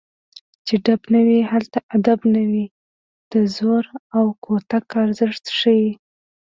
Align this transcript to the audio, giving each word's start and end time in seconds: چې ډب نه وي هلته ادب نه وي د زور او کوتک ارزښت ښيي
چې 0.65 0.73
ډب 0.85 1.01
نه 1.13 1.19
وي 1.27 1.39
هلته 1.51 1.79
ادب 1.95 2.19
نه 2.33 2.41
وي 2.51 2.65
د 3.31 3.33
زور 3.55 3.83
او 4.17 4.25
کوتک 4.43 4.87
ارزښت 5.03 5.45
ښيي 5.57 5.89